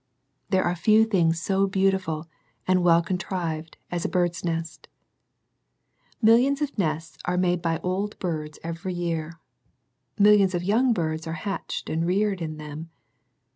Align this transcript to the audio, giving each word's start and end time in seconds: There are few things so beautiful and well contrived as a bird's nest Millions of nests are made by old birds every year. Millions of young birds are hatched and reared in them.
There 0.49 0.63
are 0.63 0.73
few 0.73 1.05
things 1.05 1.39
so 1.39 1.67
beautiful 1.67 2.27
and 2.67 2.81
well 2.81 3.03
contrived 3.03 3.77
as 3.91 4.03
a 4.03 4.09
bird's 4.09 4.43
nest 4.43 4.87
Millions 6.23 6.59
of 6.59 6.75
nests 6.75 7.19
are 7.25 7.37
made 7.37 7.61
by 7.61 7.77
old 7.83 8.17
birds 8.17 8.57
every 8.63 8.95
year. 8.95 9.39
Millions 10.17 10.55
of 10.55 10.63
young 10.63 10.91
birds 10.91 11.27
are 11.27 11.33
hatched 11.45 11.87
and 11.87 12.03
reared 12.07 12.41
in 12.41 12.57
them. 12.57 12.89